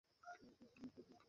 তুমি 0.75 0.87
খুব 0.87 1.03
আদুরে! 1.03 1.17